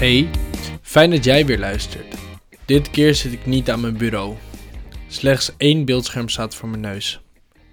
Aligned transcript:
Hey, 0.00 0.30
fijn 0.82 1.10
dat 1.10 1.24
jij 1.24 1.46
weer 1.46 1.58
luistert. 1.58 2.16
Dit 2.64 2.90
keer 2.90 3.14
zit 3.14 3.32
ik 3.32 3.46
niet 3.46 3.70
aan 3.70 3.80
mijn 3.80 3.96
bureau. 3.96 4.36
Slechts 5.08 5.52
één 5.56 5.84
beeldscherm 5.84 6.28
staat 6.28 6.54
voor 6.54 6.68
mijn 6.68 6.82
neus. 6.82 7.20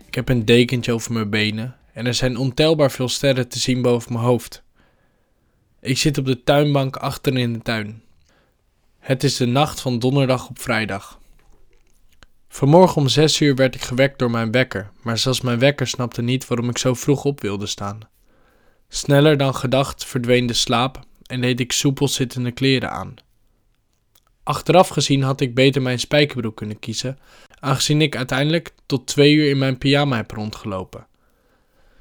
Ik 0.08 0.16
heb 0.16 0.30
een 0.30 0.46
dekentje 0.46 0.92
over 0.94 1.14
mijn 1.14 1.30
benen 1.30 1.76
en 1.94 2.06
er 2.06 2.14
zijn 2.14 2.38
ontelbaar 2.38 2.92
veel 2.92 3.10
sterren 3.10 3.48
te 3.48 3.60
zien 3.60 3.82
boven 3.82 4.14
mijn 4.14 4.26
hoofd. 4.26 4.64
Ik 5.82 5.98
zit 5.98 6.18
op 6.18 6.26
de 6.26 6.44
tuinbank 6.44 6.96
achter 6.96 7.38
in 7.38 7.54
de 7.54 7.62
tuin. 7.62 8.04
Het 9.00 9.24
is 9.24 9.38
de 9.38 9.46
nacht 9.46 9.82
van 9.82 10.00
donderdag 10.00 10.50
op 10.50 10.60
vrijdag. 10.60 11.20
Vanmorgen 12.50 13.02
om 13.02 13.08
zes 13.08 13.42
uur 13.42 13.56
werd 13.56 13.76
ik 13.76 13.82
gewekt 13.82 14.20
door 14.20 14.32
mijn 14.32 14.52
wekker, 14.52 14.92
maar 15.02 15.18
zelfs 15.18 15.42
mijn 15.42 15.60
wekker 15.60 15.88
snapte 15.88 16.22
niet 16.22 16.48
waarom 16.48 16.70
ik 16.70 16.78
zo 16.78 16.94
vroeg 16.94 17.26
op 17.26 17.42
wilde 17.42 17.66
staan. 17.66 18.00
Sneller 18.90 19.38
dan 19.38 19.56
gedacht 19.56 20.06
verdween 20.06 20.46
de 20.46 20.54
slaap 20.54 21.06
en 21.28 21.42
deed 21.42 21.60
ik 21.60 21.72
soepel 21.72 22.08
zittende 22.08 22.52
kleren 22.52 22.92
aan. 22.92 23.16
Achteraf 24.44 24.88
gezien 24.88 25.22
had 25.22 25.42
ik 25.42 25.56
beter 25.56 25.82
mijn 25.82 26.00
spijkerbroek 26.00 26.56
kunnen 26.56 26.80
kiezen, 26.80 27.20
aangezien 27.60 28.02
ik 28.02 28.16
uiteindelijk 28.16 28.74
tot 28.86 29.08
twee 29.08 29.34
uur 29.34 29.50
in 29.50 29.58
mijn 29.58 29.78
pyjama 29.78 30.16
heb 30.16 30.32
rondgelopen. 30.32 31.08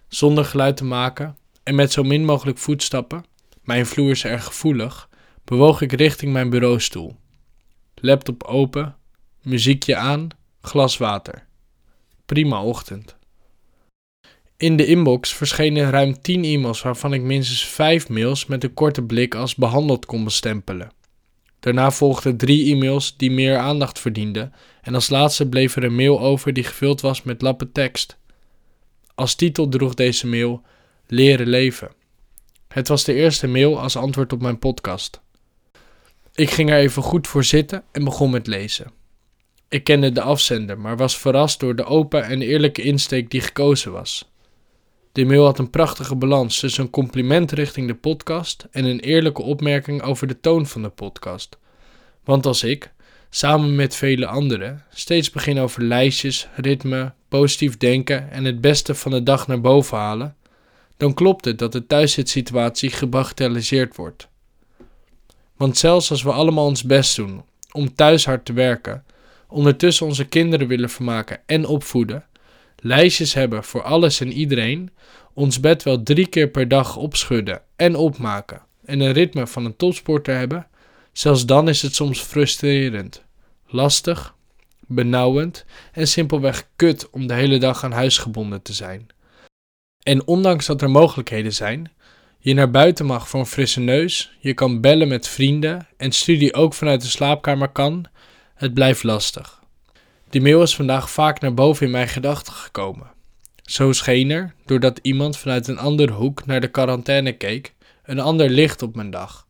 Zonder 0.08 0.44
geluid 0.44 0.76
te 0.76 0.84
maken 0.84 1.36
en 1.62 1.74
met 1.74 1.92
zo 1.92 2.02
min 2.02 2.24
mogelijk 2.24 2.58
voetstappen, 2.58 3.24
mijn 3.62 3.86
vloer 3.86 4.10
is 4.10 4.24
erg 4.24 4.44
gevoelig, 4.44 5.08
bewoog 5.44 5.80
ik 5.80 5.92
richting 5.92 6.32
mijn 6.32 6.50
bureaustoel. 6.50 7.16
Laptop 7.94 8.42
open, 8.42 8.96
muziekje 9.42 9.96
aan, 9.96 10.28
glas 10.61 10.96
water. 10.96 11.46
Prima 12.27 12.62
ochtend. 12.62 13.16
In 14.58 14.76
de 14.76 14.86
inbox 14.86 15.34
verschenen 15.34 15.90
ruim 15.90 16.20
10 16.20 16.44
e-mails 16.44 16.82
waarvan 16.82 17.12
ik 17.12 17.22
minstens 17.22 17.64
5 17.64 18.08
mails 18.08 18.46
met 18.46 18.64
een 18.64 18.74
korte 18.74 19.02
blik 19.02 19.34
als 19.34 19.54
behandeld 19.54 20.06
kon 20.06 20.24
bestempelen. 20.24 20.90
Daarna 21.60 21.90
volgden 21.90 22.36
drie 22.36 22.74
e-mails 22.74 23.16
die 23.16 23.30
meer 23.30 23.58
aandacht 23.58 23.98
verdienden 23.98 24.52
en 24.82 24.94
als 24.94 25.08
laatste 25.08 25.48
bleef 25.48 25.77
er 25.77 25.84
een 25.84 25.94
mail 25.94 26.20
over 26.20 26.52
die 26.52 26.64
gevuld 26.64 27.00
was 27.00 27.22
met 27.22 27.42
lappen 27.42 27.72
tekst. 27.72 28.16
Als 29.14 29.34
titel 29.34 29.68
droeg 29.68 29.94
deze 29.94 30.27
mail 30.27 30.62
Leren 31.06 31.48
leven. 31.48 31.90
Het 32.68 32.88
was 32.88 33.04
de 33.04 33.14
eerste 33.14 33.46
mail 33.46 33.80
als 33.80 33.96
antwoord 33.96 34.32
op 34.32 34.40
mijn 34.40 34.58
podcast. 34.58 35.20
Ik 36.34 36.50
ging 36.50 36.70
er 36.70 36.78
even 36.78 37.02
goed 37.02 37.27
voor 37.27 37.44
zitten 37.44 37.84
en 37.92 38.04
begon 38.04 38.30
met 38.30 38.46
lezen. 38.46 38.92
Ik 39.68 39.84
kende 39.84 40.12
de 40.12 40.20
afzender, 40.20 40.78
maar 40.78 40.96
was 40.96 41.18
verrast 41.18 41.60
door 41.60 41.77
de 41.77 41.84
open 41.84 42.24
en 42.24 42.42
eerlijke 42.42 42.82
insteek 42.82 43.30
die 43.30 43.40
gekozen 43.40 43.92
was. 43.92 44.34
De 45.17 45.25
mail 45.25 45.45
had 45.45 45.59
een 45.59 45.70
prachtige 45.70 46.14
balans 46.14 46.61
tussen 46.61 46.84
een 46.84 46.91
compliment 46.91 47.53
richting 47.53 47.86
de 47.86 47.95
podcast 47.95 48.67
en 48.70 48.84
een 48.84 49.00
eerlijke 49.00 49.42
opmerking 49.42 50.03
over 50.03 50.27
de 50.27 50.41
toon 50.41 50.67
van 50.67 50.83
de 50.83 50.89
podcast. 50.89 51.58
Want 52.25 52.47
als 52.47 52.62
ik, 52.62 52.92
samen 53.31 53.75
met 53.75 53.95
vele 53.95 54.27
anderen, 54.27 54.84
steeds 54.91 55.31
begin 55.31 55.58
over 55.58 55.83
lijstjes, 55.83 56.48
ritme, 56.55 57.12
positief 57.28 57.77
denken 57.77 58.31
en 58.31 58.45
het 58.45 58.61
beste 58.61 58.95
van 58.95 59.11
de 59.11 59.23
dag 59.23 59.47
naar 59.47 59.61
boven 59.61 59.98
halen, 59.98 60.36
dan 60.97 61.14
klopt 61.14 61.45
het 61.45 61.58
dat 61.58 61.73
de 61.73 61.86
thuiszitzituatie 61.86 62.91
gebagatelliseerd 62.91 63.97
wordt. 63.97 64.28
Want 65.56 65.77
zelfs 65.77 66.11
als 66.11 66.23
we 66.23 66.33
allemaal 66.33 66.67
ons 66.67 66.84
best 66.84 67.17
doen 67.17 67.42
om 67.73 67.95
thuis 67.95 68.27
hard 68.27 68.45
te 68.45 68.53
werken, 68.53 69.05
ondertussen 69.48 70.06
onze 70.06 70.25
kinderen 70.25 70.69
willen 70.69 70.91
vermaken 70.91 71.41
en 71.47 71.67
opvoeden, 71.67 72.25
lijstjes 72.77 73.34
hebben 73.34 73.64
voor 73.64 73.82
alles 73.82 74.20
en 74.20 74.33
iedereen, 74.33 74.90
ons 75.33 75.61
bed 75.61 75.83
wel 75.83 76.02
drie 76.02 76.27
keer 76.27 76.48
per 76.48 76.68
dag 76.68 76.96
opschudden 76.96 77.62
en 77.77 77.96
opmaken 77.96 78.62
en 78.84 79.01
een 79.01 79.12
ritme 79.12 79.46
van 79.46 79.64
een 79.64 79.77
topsporter 79.77 80.36
hebben, 80.36 80.67
zelfs 81.12 81.46
dan 81.46 81.68
is 81.68 81.83
het 81.83 81.95
soms 81.95 82.20
frustrerend, 82.20 83.24
lastig, 83.67 84.34
benauwend 84.86 85.64
en 85.92 86.08
simpelweg 86.08 86.68
kut 86.77 87.11
om 87.11 87.27
de 87.27 87.34
hele 87.34 87.58
dag 87.58 87.84
aan 87.84 87.92
huis 87.92 88.18
gebonden 88.18 88.62
te 88.62 88.73
zijn. 88.73 89.06
En 90.02 90.27
ondanks 90.27 90.67
dat 90.67 90.83
er 90.83 90.90
mogelijkheden 90.90 91.52
zijn, 91.52 91.92
je 92.39 92.55
naar 92.55 92.70
buiten 92.70 93.06
mag 93.06 93.28
voor 93.28 93.40
een 93.40 93.46
frisse 93.46 93.80
neus, 93.80 94.36
je 94.39 94.55
kan 94.55 94.80
bellen 94.80 95.08
met 95.08 95.28
vrienden 95.28 95.86
en 95.96 96.12
studie 96.12 96.55
ook 96.55 96.74
vanuit 96.74 97.01
de 97.01 97.08
slaapkamer 97.08 97.68
kan, 97.68 98.06
het 98.55 98.74
blijft 98.74 99.02
lastig. 99.02 99.64
Die 100.31 100.41
mail 100.41 100.63
is 100.63 100.77
vandaag 100.77 101.11
vaak 101.11 101.41
naar 101.41 101.55
boven 101.55 101.87
in 101.87 101.92
mijn 101.92 102.09
gedachten 102.09 102.53
gekomen. 102.53 103.11
Zo 103.63 103.92
scheen 103.92 104.31
er, 104.31 104.55
doordat 104.64 104.98
iemand 105.03 105.37
vanuit 105.37 105.69
een 105.69 105.79
andere 105.79 106.13
hoek 106.13 106.47
naar 106.47 106.61
de 106.61 106.69
quarantaine 106.69 107.33
keek, 107.33 107.75
een 108.05 108.20
ander 108.20 108.48
licht 108.48 108.83
op 108.83 108.97
mijn 108.97 109.11
dag. 109.11 109.47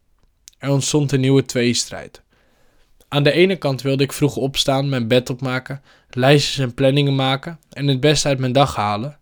Er 0.58 0.70
ontstond 0.70 1.12
een 1.12 1.20
nieuwe 1.20 1.44
tweestrijd. 1.44 2.22
Aan 3.08 3.22
de 3.22 3.32
ene 3.32 3.56
kant 3.56 3.82
wilde 3.82 4.02
ik 4.02 4.12
vroeg 4.12 4.36
opstaan, 4.36 4.88
mijn 4.88 5.08
bed 5.08 5.30
opmaken, 5.30 5.82
lijstjes 6.10 6.58
en 6.58 6.74
planningen 6.74 7.14
maken 7.14 7.58
en 7.70 7.86
het 7.86 8.00
beste 8.00 8.28
uit 8.28 8.38
mijn 8.38 8.52
dag 8.52 8.76
halen. 8.76 9.18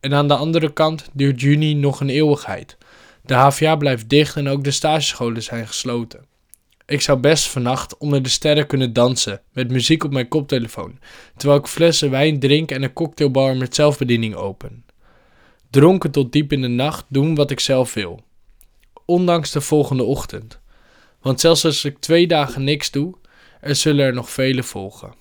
En 0.00 0.14
aan 0.14 0.28
de 0.28 0.36
andere 0.36 0.72
kant 0.72 1.08
duurt 1.12 1.40
juni 1.40 1.74
nog 1.74 2.00
een 2.00 2.08
eeuwigheid. 2.08 2.76
De 3.22 3.34
HVA 3.34 3.76
blijft 3.76 4.08
dicht 4.08 4.36
en 4.36 4.48
ook 4.48 4.64
de 4.64 4.70
stagescholen 4.70 5.42
zijn 5.42 5.66
gesloten. 5.66 6.24
Ik 6.86 7.00
zou 7.00 7.18
best 7.18 7.48
vannacht 7.48 7.96
onder 7.96 8.22
de 8.22 8.28
sterren 8.28 8.66
kunnen 8.66 8.92
dansen 8.92 9.42
met 9.52 9.70
muziek 9.70 10.04
op 10.04 10.12
mijn 10.12 10.28
koptelefoon, 10.28 10.98
terwijl 11.36 11.60
ik 11.60 11.66
flessen 11.66 12.10
wijn 12.10 12.38
drink 12.38 12.70
en 12.70 12.82
een 12.82 12.92
cocktailbar 12.92 13.56
met 13.56 13.74
zelfbediening 13.74 14.34
open. 14.34 14.84
Dronken 15.70 16.10
tot 16.10 16.32
diep 16.32 16.52
in 16.52 16.60
de 16.60 16.68
nacht 16.68 17.04
doen 17.08 17.34
wat 17.34 17.50
ik 17.50 17.60
zelf 17.60 17.94
wil. 17.94 18.24
Ondanks 19.04 19.50
de 19.50 19.60
volgende 19.60 20.02
ochtend. 20.02 20.60
Want 21.20 21.40
zelfs 21.40 21.64
als 21.64 21.84
ik 21.84 21.98
twee 21.98 22.26
dagen 22.26 22.64
niks 22.64 22.90
doe, 22.90 23.14
er 23.60 23.74
zullen 23.74 24.06
er 24.06 24.14
nog 24.14 24.30
vele 24.30 24.62
volgen. 24.62 25.14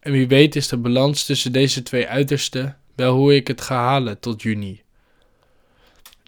En 0.00 0.12
wie 0.12 0.28
weet 0.28 0.56
is 0.56 0.68
de 0.68 0.76
balans 0.76 1.24
tussen 1.24 1.52
deze 1.52 1.82
twee 1.82 2.08
uitersten 2.08 2.76
wel 2.94 3.16
hoe 3.16 3.34
ik 3.34 3.48
het 3.48 3.60
ga 3.60 3.76
halen 3.76 4.20
tot 4.20 4.42
juni. 4.42 4.82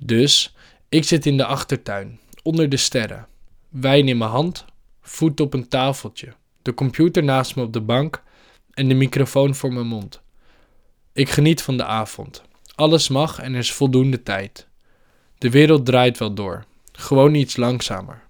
Dus, 0.02 0.54
ik 0.88 1.04
zit 1.04 1.26
in 1.26 1.36
de 1.36 1.44
achtertuin, 1.44 2.20
onder 2.42 2.68
de 2.68 2.76
sterren 2.76 3.28
wijn 3.70 4.08
in 4.08 4.18
mijn 4.18 4.30
hand, 4.30 4.64
voet 5.00 5.40
op 5.40 5.54
een 5.54 5.68
tafeltje, 5.68 6.34
de 6.62 6.74
computer 6.74 7.24
naast 7.24 7.56
me 7.56 7.62
op 7.62 7.72
de 7.72 7.80
bank 7.80 8.22
en 8.70 8.88
de 8.88 8.94
microfoon 8.94 9.54
voor 9.54 9.72
mijn 9.72 9.86
mond. 9.86 10.20
Ik 11.12 11.28
geniet 11.28 11.62
van 11.62 11.76
de 11.76 11.84
avond. 11.84 12.42
Alles 12.74 13.08
mag 13.08 13.38
en 13.38 13.52
er 13.52 13.58
is 13.58 13.72
voldoende 13.72 14.22
tijd. 14.22 14.68
De 15.38 15.50
wereld 15.50 15.86
draait 15.86 16.18
wel 16.18 16.34
door, 16.34 16.64
gewoon 16.92 17.34
iets 17.34 17.56
langzamer. 17.56 18.22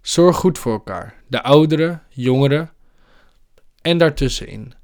Zorg 0.00 0.36
goed 0.36 0.58
voor 0.58 0.72
elkaar, 0.72 1.22
de 1.26 1.42
ouderen, 1.42 2.02
jongeren 2.08 2.70
en 3.82 3.98
daartussenin. 3.98 4.74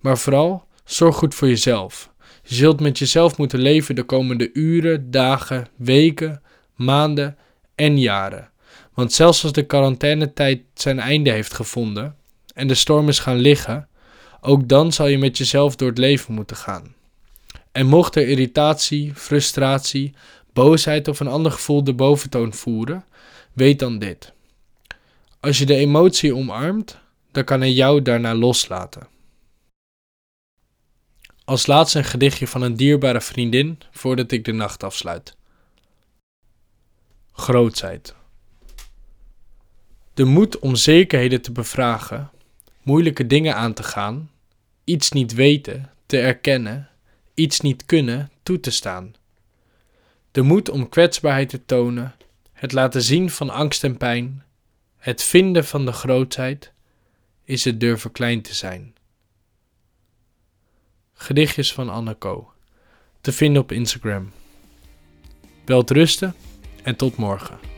Maar 0.00 0.18
vooral, 0.18 0.66
zorg 0.84 1.16
goed 1.16 1.34
voor 1.34 1.48
jezelf. 1.48 2.10
Je 2.42 2.54
zult 2.54 2.80
met 2.80 2.98
jezelf 2.98 3.38
moeten 3.38 3.58
leven 3.58 3.94
de 3.94 4.02
komende 4.02 4.50
uren, 4.52 5.10
dagen, 5.10 5.68
weken, 5.76 6.42
maanden 6.74 7.38
en 7.74 7.98
jaren. 7.98 8.50
Want 8.96 9.12
zelfs 9.12 9.42
als 9.42 9.52
de 9.52 9.66
quarantainetijd 9.66 10.60
zijn 10.74 10.98
einde 10.98 11.30
heeft 11.30 11.54
gevonden 11.54 12.16
en 12.54 12.66
de 12.66 12.74
storm 12.74 13.08
is 13.08 13.18
gaan 13.18 13.36
liggen, 13.36 13.88
ook 14.40 14.68
dan 14.68 14.92
zal 14.92 15.06
je 15.06 15.18
met 15.18 15.38
jezelf 15.38 15.76
door 15.76 15.88
het 15.88 15.98
leven 15.98 16.34
moeten 16.34 16.56
gaan. 16.56 16.94
En 17.72 17.86
mocht 17.86 18.16
er 18.16 18.28
irritatie, 18.28 19.14
frustratie, 19.14 20.14
boosheid 20.52 21.08
of 21.08 21.20
een 21.20 21.26
ander 21.26 21.52
gevoel 21.52 21.84
de 21.84 21.94
boventoon 21.94 22.52
voeren, 22.52 23.04
weet 23.52 23.78
dan 23.78 23.98
dit. 23.98 24.32
Als 25.40 25.58
je 25.58 25.66
de 25.66 25.76
emotie 25.76 26.34
omarmt, 26.34 26.98
dan 27.32 27.44
kan 27.44 27.60
hij 27.60 27.72
jou 27.72 28.02
daarna 28.02 28.34
loslaten. 28.34 29.08
Als 31.44 31.66
laatste 31.66 31.98
een 31.98 32.04
gedichtje 32.04 32.46
van 32.46 32.62
een 32.62 32.76
dierbare 32.76 33.20
vriendin 33.20 33.78
voordat 33.90 34.32
ik 34.32 34.44
de 34.44 34.52
nacht 34.52 34.82
afsluit. 34.82 35.36
Grootsheid. 37.32 38.15
De 40.16 40.24
moed 40.24 40.58
om 40.58 40.76
zekerheden 40.76 41.42
te 41.42 41.52
bevragen, 41.52 42.30
moeilijke 42.82 43.26
dingen 43.26 43.54
aan 43.54 43.72
te 43.72 43.82
gaan, 43.82 44.30
iets 44.84 45.10
niet 45.10 45.34
weten, 45.34 45.90
te 46.06 46.18
erkennen, 46.18 46.88
iets 47.34 47.60
niet 47.60 47.86
kunnen, 47.86 48.30
toe 48.42 48.60
te 48.60 48.70
staan. 48.70 49.14
De 50.30 50.42
moed 50.42 50.68
om 50.68 50.88
kwetsbaarheid 50.88 51.48
te 51.48 51.64
tonen, 51.64 52.14
het 52.52 52.72
laten 52.72 53.02
zien 53.02 53.30
van 53.30 53.50
angst 53.50 53.84
en 53.84 53.96
pijn, 53.96 54.44
het 54.96 55.22
vinden 55.22 55.64
van 55.64 55.84
de 55.84 55.92
grootheid, 55.92 56.72
is 57.44 57.64
het 57.64 57.80
durven 57.80 58.12
klein 58.12 58.42
te 58.42 58.54
zijn. 58.54 58.94
Gedichtjes 61.12 61.72
van 61.72 61.88
Anneko, 61.88 62.52
te 63.20 63.32
vinden 63.32 63.62
op 63.62 63.72
Instagram. 63.72 64.32
Welterusten 65.64 66.34
en 66.82 66.96
tot 66.96 67.16
morgen. 67.16 67.75